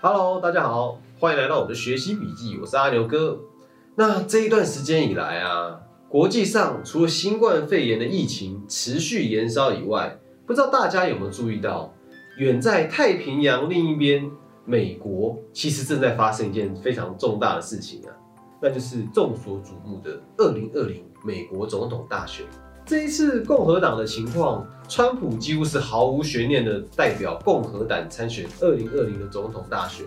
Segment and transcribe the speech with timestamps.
[0.00, 3.36] Hello，大家好，欢迎来到我的学习笔记，我是阿牛哥。
[3.96, 10.16] 那这一段时间以来啊，国际上除了新冠肺炎的疫情持续延烧以外，
[10.46, 11.92] 不知道大家有没有注意到，
[12.36, 14.30] 远在太平洋另一边，
[14.64, 18.14] 美国其实正在发生一件非常重大的事情啊，
[18.62, 22.46] 那就是众所瞩目的二零二零美国总统大选。
[22.88, 30.06] 这一次共和党的情况，川普几乎是毫无悬念的代表共和党参选二零二零的总统大选。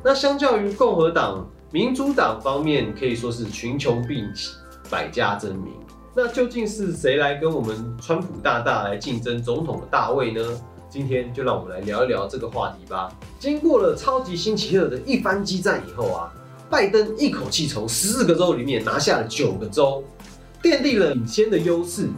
[0.00, 4.52] 那相较于共和党，民主党方面可以说是群雄并起，
[4.88, 5.74] 百家争鸣。
[6.14, 10.40] 那究竟是谁来跟我们川普大大来竞争总统的大位呢？
[10.88, 13.12] 今天就让我们来聊一聊这个话题吧。
[13.40, 16.32] 经过了超级星期二的一番激战以后啊，
[16.70, 20.04] 拜登一口气从十四个州里面拿下了九个州。
[20.62, 22.08] 奠定了领先的优势，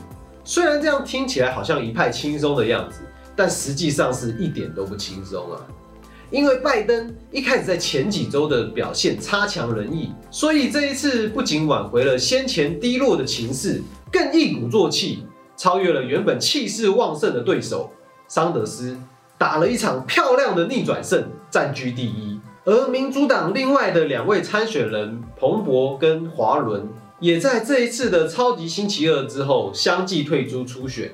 [0.44, 3.00] 虽然这样听起来好像一派轻松的样子，
[3.36, 5.60] 但实际上是一点都不轻松啊！
[6.30, 17.92] 因为拜登一开始在前几周的表现差强人意，所以这一次不仅挽回了先前低落的情势，更一鼓作气，超越了原本气势旺盛的对手
[18.28, 18.96] 桑德斯，
[19.36, 22.40] 打了一场漂亮的逆转胜，占据第一。
[22.64, 26.88] 而民主党另外的两位参选人彭博跟华伦。
[27.22, 31.08] 也在这一次的超级星期二之后相继退出初选，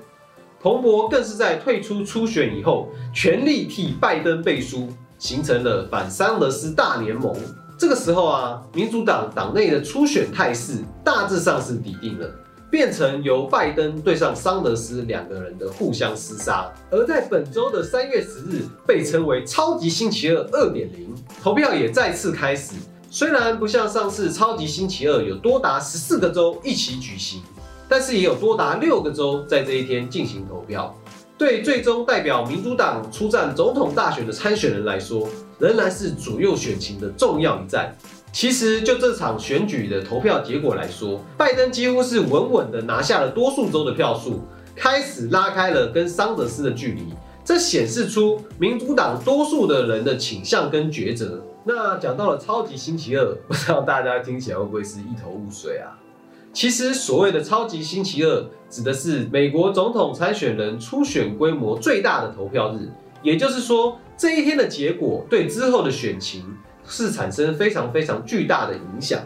[0.59, 7.37] 彭博更是在退出初选以后全力替拜登背书，形成了反桑德斯大联盟。
[7.79, 12.27] 这个时候啊，民主党党内的初选态势大致上是底定了，
[12.71, 16.73] 变成由拜登对上桑德斯两个人的互相厮杀。
[16.91, 22.73] 而在本周的三月十日，被称为超级星期二二点零，投票也再次开始。
[23.11, 27.43] 虽然不像上次超级星期二有多达十四个州一起举行，
[27.89, 30.95] 但是也有多达六个州在这一天进行投票。
[31.39, 35.27] 对最终代表民主党出战总统大选的参选人来说，
[35.59, 37.97] 仍然是左右选情的重要一战。
[38.31, 44.43] 其实就这场选举的投票结果来说，拜登几乎是稳稳的拿下了多数州的票数，
[44.77, 47.05] 开始拉开了跟桑德斯的距离。
[47.49, 51.43] 这显示出民主党多数的人的倾向跟抉择。
[51.65, 55.97] 那讲到了超级星期二，不知道大家听起来会不会是一头雾水啊？
[56.53, 62.91] 其实所谓的超级星期二，指的是美国总统参选人初选规模最大的投票日，
[63.23, 66.45] 也就是说这一天的结果对之后的选情
[66.85, 69.23] 是产生非常非常巨大的影响，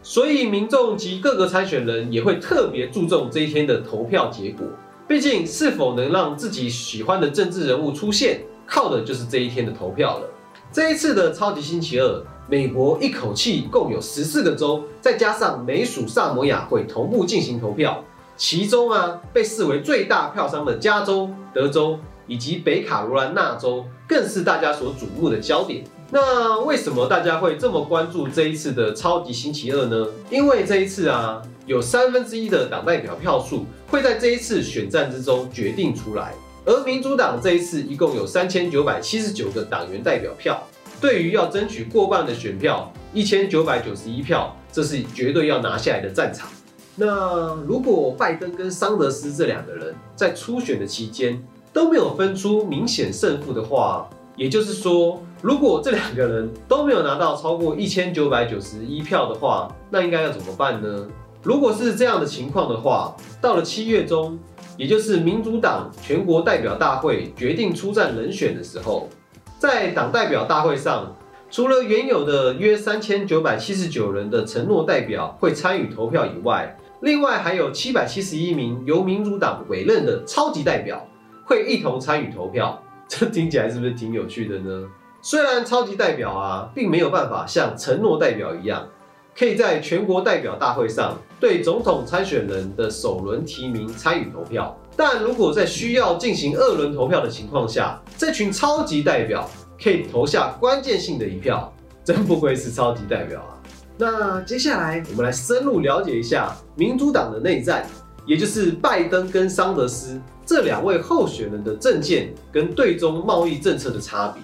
[0.00, 4.64] 所以民众及各个参选人也会特别注重这一天的投票结果，
[5.06, 10.30] 毕竟是否能让自己喜欢的政治人物出现，靠的就是这一天的投票了。
[10.72, 18.02] 这一次的超级星期二，美国一口气共有十四个州，再加上美属萨摩亚会同步进行投票。
[18.36, 25.84] 其中啊，被视为最大票商的加州、德州以及北卡罗来纳州，更是大家所瞩目的焦点。
[26.10, 30.06] 那为什么大家会这么关注这一次的超级星期二呢？
[30.30, 36.32] 因为这一次啊，有三分之一的党代表票数会在这一次选战之中决定出来。
[36.66, 40.62] 而民主党这一次一共有三千九百七十九个党员代表票，
[41.00, 46.48] 对于要争取过半的选票，一千九百九十一票，这是绝对要拿下来的战场。
[46.96, 61.06] 那如果拜登跟桑德斯这两个人在初选的期间都没有分出明显胜负的话，也就是说，如果这两个人都没有拿到超过一千九百九十一票的话，那应该要怎么办呢？
[61.42, 64.38] 如果是这样的情况的话，到了七月中。
[64.76, 69.08] 也就是民主党全国代表大会决定出战人选的时候，
[69.56, 71.14] 在党代表大会上，
[71.48, 81.06] 除了原有的约三千九百七十九人的承诺代表会参与投票以外，另外还有七百七十一名由民主党委任的超级代表
[81.44, 82.82] 会一同参与投票。
[83.08, 84.88] 这听起来是不是挺有趣的呢？
[85.22, 88.88] 虽然超级代表啊，并没有办法像承诺代表一样。
[89.36, 99.50] 可以在全国代表大会上对总统参选人的首轮提名参与投票，但如果在需要进行二轮投票的情况下，这群超级代表
[99.82, 101.72] 可以投下关键性的一票，
[102.04, 103.58] 真不愧是超级代表啊！
[103.98, 107.84] 那接下来我们来深入了解一下民主党的内战，
[108.26, 114.42] 也就是拜登跟桑德斯这两位候选人的政见跟对中贸易政策的差别。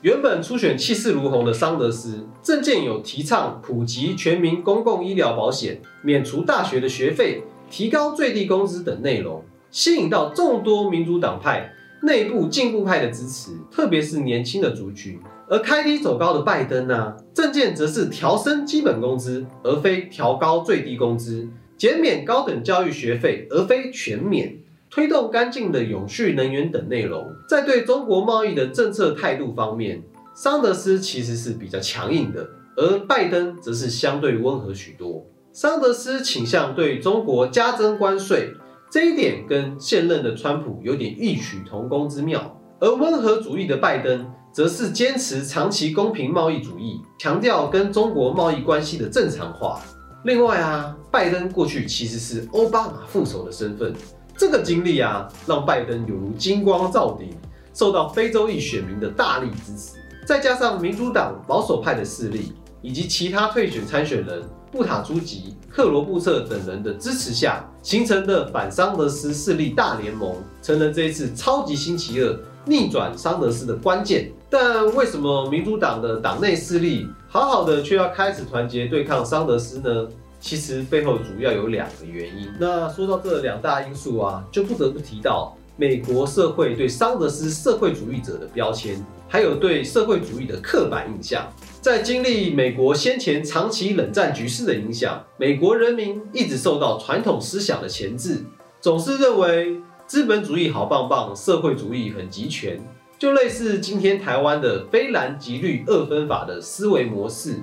[0.00, 9.42] 原本初选气势如虹的桑德斯，政见有提倡普及全民公共医疗保险、免除大学的学费、提高最低工资等内容，
[9.72, 11.72] 吸引到众多民主党派
[12.02, 15.18] 内部进步派的支持，特别是年轻的族群。
[15.48, 21.48] 而开低走高的拜登呢，政见则是调升基本工资，而非调高最低工资；
[21.78, 24.58] 减免高等教育学费，而非全免。
[24.90, 30.02] 推动干净的永续能源等内容，在对中国贸易的政策态度方面，
[30.34, 35.24] 桑德斯其实是比较强硬的，而拜登则是相对温和许多。
[35.52, 38.50] 桑德斯倾向对中国加征关税，
[38.90, 42.58] 这一点跟现任的川普有点异曲同工之妙。
[42.80, 49.82] 而温和主义的拜登，则是坚持长期公平贸易主义，强调跟中国贸易关系的正常化。
[50.24, 53.94] 另外啊，拜登过去其实是奥巴马副手的身份，
[54.36, 57.30] 这个经历啊，让拜登犹如金光照顶，
[57.72, 59.98] 受到非洲裔选民的大力支持。
[60.26, 62.52] 再加上民主党保守派的势力
[62.82, 74.30] 以及其他退选参选人布塔朱吉、克罗布策等人的支持下，形成的反桑德斯势力大联盟，成了这一次超级星期二逆转桑德斯的关键。
[74.50, 80.06] 但为什么民主党的党内势力好好的却要开始团结对抗桑德斯呢？
[80.40, 82.48] 其实背后主要有两个原因。
[82.58, 89.04] 那说到这两大因素啊，就不得不提到美国社会对桑德斯社会主义者的标签。
[89.30, 91.46] 还有对社会主义的刻板印象，
[91.82, 98.42] 在经历美国先前长期冷战局势的影响，美国人民一直受到传统思想的钳制，
[98.80, 102.80] 总是认为资本主义好棒棒，社会主义很集权，
[103.18, 107.56] 就类似今天台湾的非蓝即绿二分法的思维模式。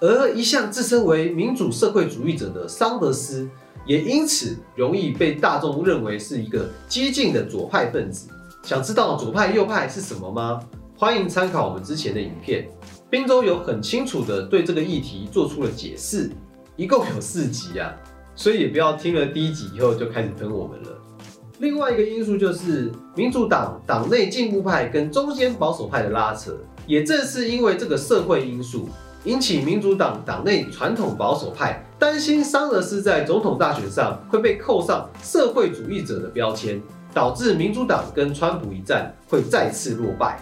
[0.00, 3.48] 而一向自称为民主社会主义者的桑德斯，
[3.84, 8.28] 也因此容易被大众认为是一个激进的左派分子。
[8.62, 10.60] 想知道左派右派是什么吗？
[10.96, 12.68] 欢迎参考我们之前的影片，
[13.10, 16.30] 滨州有很清楚的对这个议题做出了解释，
[16.76, 17.92] 一共有四集啊，
[18.36, 20.88] 所以也不要听了第一集以后就开始喷我们了。
[21.58, 26.56] 另外一个因素就是民主党党内进步派跟中间保守派的拉扯，
[26.86, 28.88] 也正是因为这个社会因素，
[29.24, 36.80] 引起民主党党内传统保守派担心桑德斯在总统大选上会被扣上社会主义者的标签，
[37.12, 40.38] 导致民主党跟川普一战会再次落败。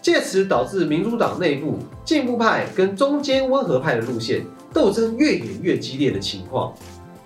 [0.00, 6.72] 借此导致民主党内部进步派跟中间温和派的路线斗争越演越激烈的情况。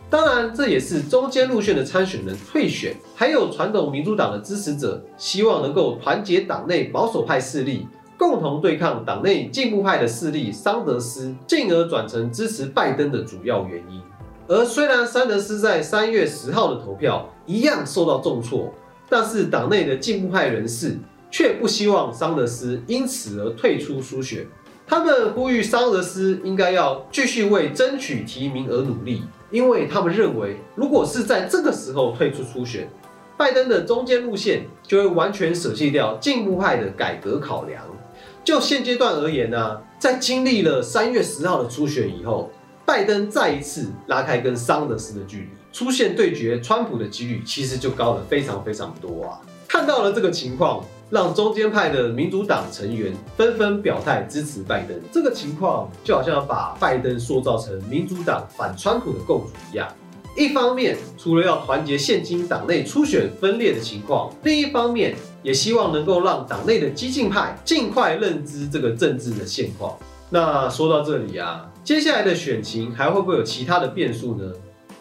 [0.09, 14.00] 当然，这也是中间路线的参选人退选，还有传统民主党的支持者希望能够团结党内保守派势力，共同对抗党内进步派的势力桑德斯，进而转成支持拜登的主要原因。
[14.49, 18.73] 而虽然桑德斯在三月十号的投票一样受到重挫，
[19.09, 20.99] 但是党内的进步派人士。
[21.35, 24.47] 却不希望桑德斯因此而退出初选，
[24.87, 32.87] 他们呼吁桑德斯应该要继续为争取提名而努力，因为他们认为，如果是在这个时候退出初选，
[33.43, 37.83] 拜登的中间路线就会完全舍弃掉进步派的改革考量。
[38.44, 42.53] 就现阶段而言呢，在经历了三月十号的初选以后，
[42.87, 49.41] 拜登再一次拉开跟桑德斯的距离，出现对决川普的几率其实就高了非常非常多啊！
[49.67, 50.85] 看到了这个情况。
[51.11, 59.87] 让中间派的民主党成员纷纷表态支持拜登，这个情况就好像把拜登塑造成民主党反川普的共主一样。
[60.34, 69.94] 一方面，除了要团结现今党内初选分裂的情况，另一方面也希望能够让党内的激进派尽快认知这个政治的现况。
[70.31, 74.44] 那说到这里啊，接下来的选情还会不会有其他的变数呢？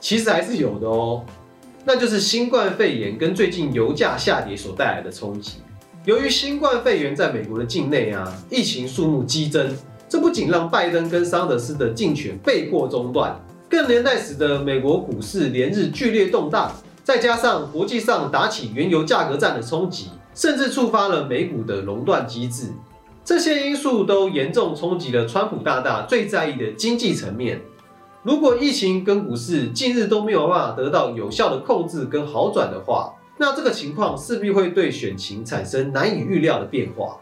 [0.01, 1.23] 其实还是有的哦，
[1.85, 5.59] 那就是新冠肺炎跟最近油价下跌所带来的冲击。
[6.03, 9.73] 由于新冠肺炎在美国的境内啊，疫情数目激增，
[10.09, 13.39] 这不仅让拜登跟桑德斯的竞选被迫中断，
[13.71, 16.71] 更连带使得美国股市连日剧烈动荡。
[17.03, 22.67] 再加上国际上打起原油价格战的冲击，甚至触发了美股的熔断机制，
[23.25, 27.59] 这些因素都严重冲击了川普大大最在意的经济层面。
[28.21, 37.17] 如果疫情跟股市近日都没有办法得到有效的控制跟好转的话，那这个情况势必会对选情产生难以预料的变化。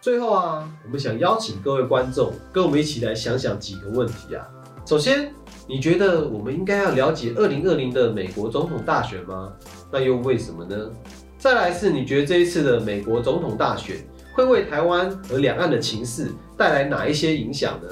[0.00, 4.46] 最后啊，我们想邀请各位观众跟我们一起来想想几个问题啊。
[4.86, 5.34] 首先，
[5.66, 9.50] 你觉得我们应该要了解二零二零的美国总统大选吗？
[9.90, 10.90] 那又为什么呢？
[11.38, 13.96] 再来是，你觉得这一次的美国总统大选
[14.34, 17.88] 会为台湾和两岸的情势带来哪一些影响呢？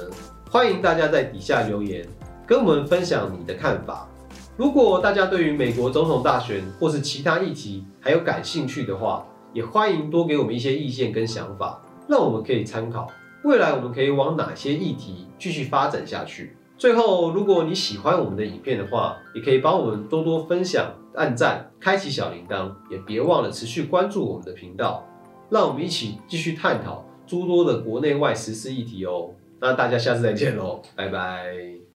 [0.51, 2.07] 欢迎大家在底下留言，
[2.45, 4.07] 跟我们分享你的看法。
[4.55, 13.07] 如果大家对于美国总统大选或是其他议题还有感兴趣的话，也欢迎多给我们一些意见跟想法，让我们可以参考
[13.43, 16.55] 未来我们可以往哪些议题继续发展下去。
[16.83, 25.07] 最后，如果你喜欢我们的影片的话，也可以帮我们多多分享、按赞、开启小铃铛，也别忘了持续关注我们的频道，
[25.49, 29.29] 让我们一起继续探讨诸多的国内外时事议题哦。
[29.61, 31.82] 那大家下次再见喽，拜拜。